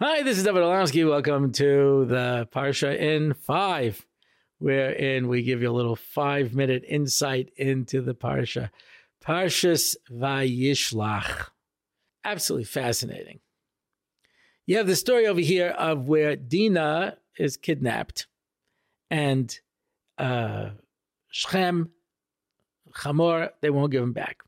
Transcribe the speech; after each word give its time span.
Hi, 0.00 0.22
this 0.22 0.38
is 0.38 0.46
Dovid 0.46 0.62
Orlofsky. 0.62 1.04
Welcome 1.04 1.50
to 1.54 2.04
the 2.04 2.48
Parsha 2.54 2.96
in 2.96 3.34
five, 3.34 4.06
wherein 4.60 5.26
we 5.26 5.42
give 5.42 5.60
you 5.60 5.68
a 5.68 5.74
little 5.74 5.96
five 5.96 6.54
minute 6.54 6.84
insight 6.86 7.50
into 7.56 8.00
the 8.00 8.14
Parsha. 8.14 8.70
Parshas 9.20 9.96
Vayishlach. 10.08 11.48
Absolutely 12.24 12.66
fascinating. 12.66 13.40
You 14.66 14.76
have 14.76 14.86
the 14.86 14.94
story 14.94 15.26
over 15.26 15.40
here 15.40 15.70
of 15.70 16.06
where 16.06 16.36
Dinah 16.36 17.16
is 17.36 17.56
kidnapped 17.56 18.28
and 19.10 19.58
uh, 20.16 20.70
Shechem, 21.26 21.90
Hamor, 22.94 23.50
they 23.62 23.70
won't 23.70 23.90
give 23.90 24.04
him 24.04 24.12
back. 24.12 24.44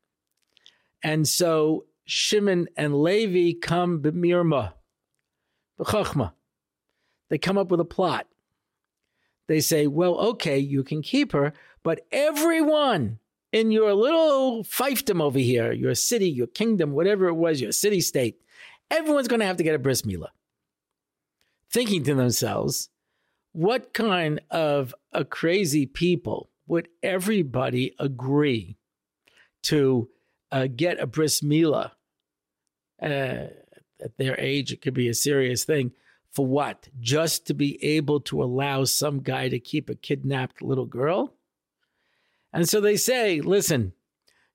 And 1.03 1.27
so 1.27 1.87
Shimon 2.05 2.69
and 2.77 3.03
Levi 3.03 3.59
come 3.61 4.01
to 4.05 4.13
b'mirma 4.13 4.75
Chachma. 5.85 6.33
They 7.29 7.39
come 7.39 7.59
up 7.59 7.71
with 7.71 7.81
a 7.81 7.85
plot. 7.85 8.27
They 9.49 9.61
say, 9.61 9.87
well, 9.87 10.15
okay, 10.17 10.59
you 10.59 10.85
can 10.85 11.03
keep 11.03 11.33
her, 11.33 11.53
but 11.83 12.07
everyone 12.13 13.19
in 13.53 13.73
your 13.73 13.95
little 13.95 14.63
fiefdom 14.63 15.21
over 15.21 15.39
here, 15.39 15.73
your 15.73 15.95
city, 15.95 16.31
your 16.31 16.47
kingdom, 16.47 16.93
whatever 16.93 17.27
it 17.27 17.35
was, 17.35 17.61
your 17.61 17.73
city 17.73 18.01
state, 18.01 18.41
everyone's 18.91 19.29
going 19.29 19.41
to 19.41 19.47
have 19.47 19.57
to 19.57 19.65
get 19.65 19.75
a 19.75 19.79
bris 19.79 20.03
milah. 20.03 20.29
Thinking 21.73 22.05
to 22.05 22.15
themselves, 22.15 22.91
what 23.53 23.93
kind 23.93 24.41
of 24.51 24.95
a 25.13 25.25
crazy 25.25 25.87
people 25.87 26.51
would 26.67 26.89
everybody 27.03 27.95
agree 27.99 28.77
to 29.65 30.09
uh, 30.53 30.69
get 30.75 31.01
a 31.01 31.07
bris 31.07 31.41
milah? 31.41 31.91
Uh, 33.03 33.47
at 34.03 34.17
their 34.17 34.39
age, 34.39 34.73
it 34.73 34.83
could 34.83 34.95
be 34.95 35.09
a 35.09 35.15
serious 35.15 35.65
thing. 35.65 35.93
For 36.33 36.47
what? 36.47 36.89
Just 37.01 37.47
to 37.47 37.55
be 37.55 37.83
able 37.85 38.21
to 38.21 38.43
allow 38.43 38.85
some 38.85 39.21
guy 39.21 39.49
to 39.49 39.59
keep 39.59 39.91
a 39.91 39.95
kidnapped 39.95 40.63
little 40.63 40.87
girl? 40.87 41.35
And 42.53 42.69
so 42.69 42.81
they 42.81 42.97
say, 42.97 43.41
listen, 43.41 43.93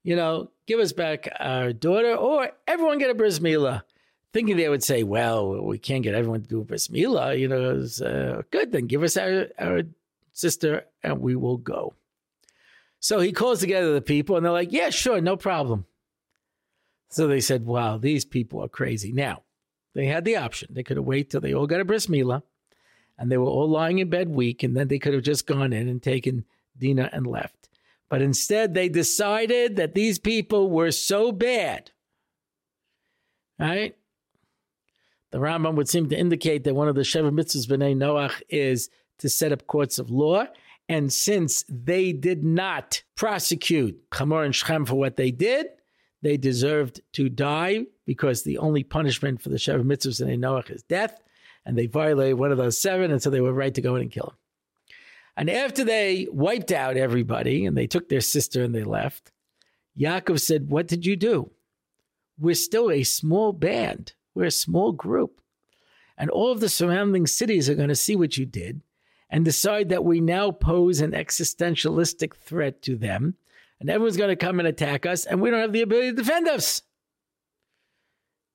you 0.04 0.16
know, 0.16 0.52
give 0.68 0.80
us 0.80 0.94
back 0.94 1.30
our 1.40 1.74
daughter 1.74 2.16
or 2.16 2.52
everyone 2.68 3.00
get 3.00 3.10
a 3.10 3.16
bris 3.16 3.40
milah. 3.40 3.84
Thinking 4.34 4.58
they 4.58 4.70
would 4.70 4.84
say, 4.84 5.04
well, 5.04 5.64
we 5.64 5.78
can't 5.78 6.04
get 6.04 6.14
everyone 6.14 6.42
to 6.42 6.48
do 6.48 6.62
a 6.62 6.66
bris 6.66 6.90
milah. 6.90 7.38
You 7.38 7.48
know, 7.48 7.74
was, 7.74 8.02
uh, 8.02 8.42
good, 8.52 8.72
then 8.72 8.88
give 8.88 9.04
us 9.04 9.18
our, 9.18 9.48
our 9.58 9.82
sister 10.34 10.86
and 11.04 11.22
we 11.22 11.36
will 11.36 11.58
go. 11.58 11.94
So 13.00 13.20
he 13.20 13.32
calls 13.32 13.60
together 13.60 13.94
the 13.94 14.02
people 14.02 14.36
and 14.36 14.46
they're 14.46 14.52
like, 14.52 14.72
yeah, 14.72 14.90
sure, 14.90 15.22
no 15.22 15.38
problem. 15.38 15.86
So 17.10 17.28
they 17.28 17.40
said, 17.40 17.66
wow, 17.66 17.98
these 17.98 18.26
people 18.26 18.64
are 18.64 18.68
crazy. 18.68 19.12
Now, 19.12 19.44
they 19.94 20.08
had 20.08 20.26
the 20.26 20.38
option. 20.38 20.70
They 20.72 20.84
could 20.84 20.98
have 20.98 21.06
waited 21.06 21.30
till 21.30 21.42
they 21.42 21.54
all 21.54 21.68
got 21.68 21.80
a 21.80 21.86
bris 21.86 22.08
milah 22.08 22.44
and 23.18 23.32
they 23.32 23.38
were 23.38 23.46
all 23.46 23.70
lying 23.70 24.00
in 24.00 24.10
bed 24.10 24.30
weak, 24.30 24.64
and 24.64 24.76
then 24.76 24.88
they 24.88 25.00
could 25.00 25.14
have 25.14 25.24
just 25.24 25.48
gone 25.48 25.74
in 25.74 25.88
and 25.88 26.02
taken 26.02 26.46
Dina 26.78 27.10
and 27.14 27.26
left. 27.26 27.70
But 28.10 28.22
instead, 28.22 28.74
they 28.74 28.90
decided 28.90 29.78
that 29.78 29.96
these 29.96 30.20
people 30.20 30.70
were 30.70 30.92
so 30.92 31.32
bad. 31.32 31.92
Right? 33.58 33.96
The 35.32 35.38
Rambam 35.40 35.76
would 35.76 35.90
seem 35.90 36.10
to 36.10 36.18
indicate 36.18 36.66
that 36.66 36.76
one 36.76 36.88
of 36.88 36.96
the 36.96 37.02
Sheva 37.02 37.32
mitzvahs 37.32 37.68
b'nai 37.68 37.96
Noach 37.96 38.42
is 38.50 38.90
to 39.20 39.30
set 39.30 39.52
up 39.52 39.68
courts 39.68 39.98
of 39.98 40.10
law. 40.10 40.46
And 40.88 41.12
since 41.12 41.64
they 41.68 42.12
did 42.12 42.44
not 42.44 43.02
prosecute 43.16 43.98
Hamor 44.14 44.44
and 44.44 44.54
Shechem 44.54 44.86
for 44.86 44.96
what 44.96 45.16
they 45.16 45.32
did, 45.32 45.68
they 46.26 46.38
deserved 46.38 47.02
to 47.14 47.30
die 47.30 47.86
because 48.08 48.42
the 48.42 48.58
only 48.58 48.84
punishment 48.84 49.44
for 49.44 49.50
the 49.50 49.58
Sheva 49.58 49.84
mitzvahs 49.84 50.28
in 50.28 50.42
Noach 50.42 50.72
is 50.72 50.82
death, 50.82 51.22
and 51.64 51.78
they 51.78 51.86
violated 51.86 52.40
one 52.40 52.52
of 52.52 52.58
those 52.58 52.82
seven, 52.82 53.12
and 53.12 53.22
so 53.22 53.30
they 53.30 53.42
were 53.42 53.54
right 53.54 53.76
to 53.76 53.82
go 53.82 53.96
in 53.96 54.02
and 54.02 54.12
kill 54.12 54.30
him. 54.30 54.38
And 55.38 55.52
after 55.52 55.84
they 55.84 56.28
wiped 56.32 56.72
out 56.72 56.98
everybody 56.98 57.68
and 57.68 57.78
they 57.78 57.86
took 57.86 58.10
their 58.10 58.22
sister 58.22 58.64
and 58.64 58.74
they 58.74 58.84
left, 58.84 59.32
Yaakov 60.00 60.40
said, 60.40 60.70
What 60.70 60.88
did 60.88 61.06
you 61.06 61.16
do? 61.16 61.52
We're 62.40 62.56
still 62.56 62.90
a 62.90 63.04
small 63.04 63.54
band, 63.54 64.14
we're 64.34 64.46
a 64.46 64.52
small 64.52 64.94
group. 64.94 65.40
And 66.18 66.32
all 66.32 66.52
of 66.52 66.60
the 66.60 66.70
surrounding 66.70 67.28
cities 67.28 67.70
are 67.70 67.76
going 67.76 67.90
to 67.90 67.96
see 67.96 68.16
what 68.16 68.36
you 68.36 68.48
did 68.48 68.82
and 69.30 69.46
decide 69.46 69.90
that 69.90 70.04
we 70.04 70.22
now 70.22 70.50
pose 70.50 71.02
an 71.02 71.12
existentialistic 71.12 72.34
threat 72.34 72.82
to 72.82 72.96
them 72.96 73.36
and 73.80 73.90
everyone's 73.90 74.18
going 74.18 74.30
to 74.30 74.36
come 74.36 74.60
and 74.60 74.68
attack 74.68 75.06
us, 75.06 75.26
and 75.26 75.42
we 75.42 75.50
don't 75.50 75.62
have 75.62 75.74
the 75.74 75.82
ability 75.82 76.12
to 76.12 76.16
defend 76.16 76.48
us. 76.48 76.82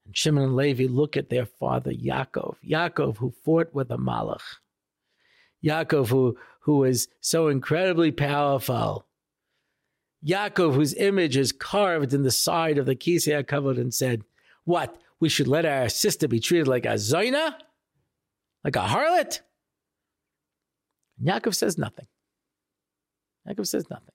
And 0.06 0.16
Shimon 0.16 0.44
and 0.44 0.56
Levi 0.56 0.86
look 0.86 1.16
at 1.16 1.28
their 1.28 1.46
father 1.46 1.92
Yaakov, 1.92 2.56
Yaakov 2.66 3.18
who 3.18 3.32
fought 3.44 3.74
with 3.74 3.90
a 3.90 3.98
malach, 3.98 4.40
Yaakov 5.64 6.08
who 6.08 6.38
who 6.62 6.78
was 6.78 7.08
so 7.20 7.48
incredibly 7.48 8.12
powerful, 8.12 9.06
Yaakov 10.26 10.74
whose 10.74 10.94
image 10.94 11.36
is 11.36 11.52
carved 11.52 12.12
in 12.14 12.22
the 12.22 12.30
side 12.30 12.78
of 12.78 12.86
the 12.86 12.96
kisei 12.96 13.42
hakavod 13.42 13.78
and 13.78 13.92
said, 13.92 14.24
"What? 14.64 14.96
We 15.20 15.28
should 15.28 15.48
let 15.48 15.66
our 15.66 15.90
sister 15.90 16.28
be 16.28 16.40
treated 16.40 16.66
like 16.66 16.86
a 16.86 16.94
zayna, 16.94 17.54
like 18.64 18.76
a 18.76 18.80
harlot." 18.80 19.40
And 21.18 21.28
Yaakov 21.28 21.54
says 21.54 21.76
nothing. 21.76 22.06
Yaakov 23.46 23.66
says 23.66 23.88
nothing 23.90 24.14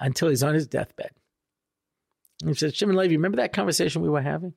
until 0.00 0.28
he's 0.28 0.42
on 0.42 0.54
his 0.54 0.66
deathbed. 0.66 1.10
And 2.40 2.50
he 2.50 2.54
said, 2.54 2.74
Shimon 2.74 2.96
Levi, 2.96 3.14
remember 3.14 3.36
that 3.36 3.52
conversation 3.52 4.02
we 4.02 4.08
were 4.08 4.20
having? 4.20 4.54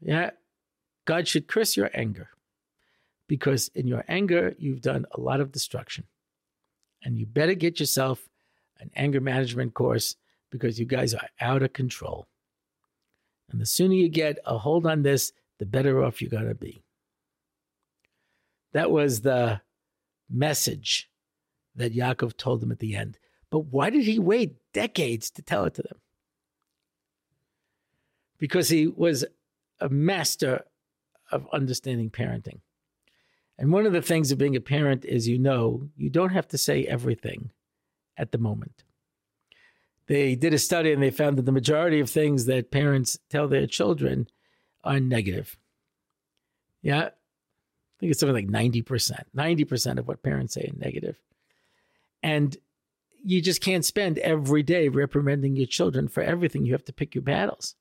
Yeah, 0.00 0.30
God 1.04 1.26
should 1.26 1.48
curse 1.48 1.76
your 1.76 1.90
anger 1.94 2.28
because 3.28 3.68
in 3.74 3.86
your 3.86 4.04
anger, 4.08 4.54
you've 4.58 4.80
done 4.80 5.06
a 5.12 5.20
lot 5.20 5.40
of 5.40 5.52
destruction. 5.52 6.04
And 7.02 7.16
you 7.16 7.26
better 7.26 7.54
get 7.54 7.78
yourself 7.78 8.28
an 8.80 8.90
anger 8.96 9.20
management 9.20 9.74
course 9.74 10.16
because 10.50 10.78
you 10.80 10.86
guys 10.86 11.14
are 11.14 11.28
out 11.40 11.62
of 11.62 11.72
control. 11.72 12.26
And 13.50 13.60
the 13.60 13.66
sooner 13.66 13.94
you 13.94 14.08
get 14.08 14.38
a 14.44 14.58
hold 14.58 14.86
on 14.86 15.02
this, 15.02 15.32
the 15.58 15.66
better 15.66 16.02
off 16.02 16.20
you're 16.20 16.30
going 16.30 16.48
to 16.48 16.54
be. 16.54 16.82
That 18.72 18.90
was 18.90 19.20
the 19.20 19.60
message 20.30 21.08
that 21.78 21.94
Yaakov 21.94 22.36
told 22.36 22.60
them 22.60 22.70
at 22.70 22.78
the 22.78 22.94
end. 22.94 23.18
But 23.50 23.60
why 23.60 23.90
did 23.90 24.04
he 24.04 24.18
wait 24.18 24.56
decades 24.72 25.30
to 25.32 25.42
tell 25.42 25.64
it 25.64 25.74
to 25.74 25.82
them? 25.82 25.98
Because 28.38 28.68
he 28.68 28.86
was 28.86 29.24
a 29.80 29.88
master 29.88 30.64
of 31.32 31.46
understanding 31.52 32.10
parenting. 32.10 32.60
And 33.58 33.72
one 33.72 33.86
of 33.86 33.92
the 33.92 34.02
things 34.02 34.30
of 34.30 34.38
being 34.38 34.54
a 34.54 34.60
parent 34.60 35.04
is 35.04 35.26
you 35.26 35.38
know 35.38 35.88
you 35.96 36.10
don't 36.10 36.30
have 36.30 36.46
to 36.48 36.58
say 36.58 36.84
everything 36.84 37.50
at 38.16 38.30
the 38.32 38.38
moment. 38.38 38.84
They 40.06 40.36
did 40.36 40.54
a 40.54 40.58
study 40.58 40.92
and 40.92 41.02
they 41.02 41.10
found 41.10 41.36
that 41.36 41.44
the 41.44 41.52
majority 41.52 42.00
of 42.00 42.08
things 42.08 42.46
that 42.46 42.70
parents 42.70 43.18
tell 43.28 43.48
their 43.48 43.66
children 43.66 44.28
are 44.84 45.00
negative. 45.00 45.58
Yeah. 46.82 47.06
I 47.06 48.00
think 48.00 48.12
it's 48.12 48.20
something 48.20 48.34
like 48.34 48.46
90%. 48.46 49.24
90% 49.36 49.98
of 49.98 50.06
what 50.06 50.22
parents 50.22 50.54
say 50.54 50.62
is 50.62 50.78
negative. 50.78 51.20
And 52.28 52.58
you 53.24 53.40
just 53.40 53.62
can't 53.62 53.86
spend 53.86 54.18
every 54.18 54.62
day 54.62 54.90
reprimanding 54.90 55.56
your 55.56 55.66
children 55.66 56.08
for 56.08 56.22
everything. 56.22 56.66
You 56.66 56.72
have 56.72 56.84
to 56.84 56.92
pick 56.92 57.14
your 57.14 57.22
battles. 57.22 57.74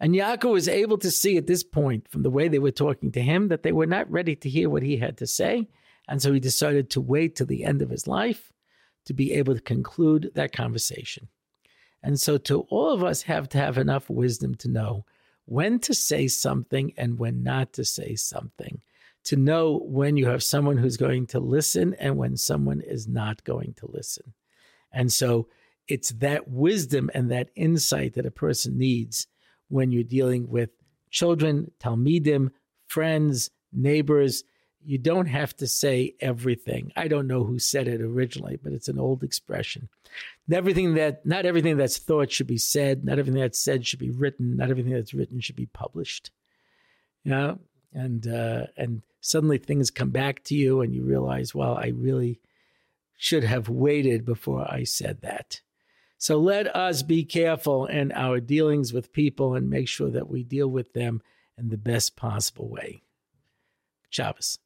And 0.00 0.16
Yaakov 0.16 0.50
was 0.50 0.66
able 0.66 0.98
to 0.98 1.12
see 1.12 1.36
at 1.36 1.46
this 1.46 1.62
point, 1.62 2.08
from 2.08 2.24
the 2.24 2.30
way 2.30 2.48
they 2.48 2.58
were 2.58 2.72
talking 2.72 3.12
to 3.12 3.22
him, 3.22 3.48
that 3.48 3.62
they 3.62 3.70
were 3.70 3.86
not 3.86 4.10
ready 4.10 4.34
to 4.34 4.50
hear 4.50 4.68
what 4.68 4.82
he 4.82 4.96
had 4.96 5.16
to 5.18 5.28
say. 5.28 5.68
And 6.08 6.20
so 6.20 6.32
he 6.32 6.40
decided 6.40 6.90
to 6.90 7.00
wait 7.00 7.36
till 7.36 7.46
the 7.46 7.62
end 7.62 7.82
of 7.82 7.90
his 7.90 8.08
life 8.08 8.52
to 9.04 9.14
be 9.14 9.32
able 9.34 9.54
to 9.54 9.60
conclude 9.60 10.32
that 10.34 10.52
conversation. 10.52 11.28
And 12.02 12.20
so, 12.20 12.36
to 12.36 12.62
all 12.62 12.90
of 12.90 13.04
us, 13.04 13.22
have 13.22 13.48
to 13.50 13.58
have 13.58 13.78
enough 13.78 14.10
wisdom 14.10 14.56
to 14.56 14.68
know 14.68 15.04
when 15.44 15.78
to 15.80 15.94
say 15.94 16.26
something 16.26 16.92
and 16.96 17.18
when 17.18 17.44
not 17.44 17.72
to 17.74 17.84
say 17.84 18.16
something 18.16 18.82
to 19.24 19.36
know 19.36 19.80
when 19.84 20.16
you 20.16 20.26
have 20.26 20.42
someone 20.42 20.76
who's 20.76 20.96
going 20.96 21.26
to 21.26 21.40
listen 21.40 21.94
and 21.94 22.16
when 22.16 22.36
someone 22.36 22.80
is 22.80 23.08
not 23.08 23.42
going 23.44 23.74
to 23.78 23.90
listen. 23.90 24.34
And 24.92 25.12
so 25.12 25.48
it's 25.88 26.10
that 26.10 26.48
wisdom 26.48 27.10
and 27.14 27.30
that 27.30 27.50
insight 27.56 28.14
that 28.14 28.26
a 28.26 28.30
person 28.30 28.78
needs 28.78 29.26
when 29.68 29.90
you're 29.90 30.04
dealing 30.04 30.48
with 30.48 30.70
children, 31.10 31.70
talmidim, 31.80 32.50
friends, 32.86 33.50
neighbors. 33.72 34.44
You 34.86 34.98
don't 34.98 35.26
have 35.26 35.56
to 35.56 35.66
say 35.66 36.14
everything. 36.20 36.92
I 36.94 37.08
don't 37.08 37.26
know 37.26 37.44
who 37.44 37.58
said 37.58 37.88
it 37.88 38.02
originally, 38.02 38.58
but 38.62 38.72
it's 38.72 38.88
an 38.88 38.98
old 38.98 39.22
expression. 39.22 39.88
Everything 40.52 40.94
that 40.94 41.24
not 41.24 41.46
everything 41.46 41.78
that's 41.78 41.96
thought 41.96 42.30
should 42.30 42.46
be 42.46 42.58
said, 42.58 43.04
not 43.04 43.18
everything 43.18 43.40
that's 43.40 43.58
said 43.58 43.86
should 43.86 43.98
be 43.98 44.10
written, 44.10 44.58
not 44.58 44.68
everything 44.68 44.92
that's 44.92 45.14
written 45.14 45.40
should 45.40 45.56
be 45.56 45.66
published. 45.66 46.30
You 47.24 47.30
know, 47.30 47.58
and 47.94 48.26
uh, 48.26 48.66
and 48.76 49.02
suddenly 49.20 49.58
things 49.58 49.90
come 49.90 50.10
back 50.10 50.44
to 50.44 50.54
you 50.54 50.80
and 50.80 50.94
you 50.94 51.04
realize, 51.04 51.54
well, 51.54 51.74
I 51.76 51.92
really 51.94 52.40
should 53.16 53.44
have 53.44 53.68
waited 53.68 54.24
before 54.24 54.70
I 54.70 54.84
said 54.84 55.22
that. 55.22 55.60
So 56.18 56.38
let 56.38 56.74
us 56.74 57.02
be 57.02 57.24
careful 57.24 57.86
in 57.86 58.12
our 58.12 58.40
dealings 58.40 58.92
with 58.92 59.12
people 59.12 59.54
and 59.54 59.70
make 59.70 59.88
sure 59.88 60.10
that 60.10 60.28
we 60.28 60.42
deal 60.42 60.68
with 60.68 60.92
them 60.92 61.22
in 61.56 61.68
the 61.68 61.78
best 61.78 62.16
possible 62.16 62.68
way. 62.68 63.02
Shabbos. 64.10 64.58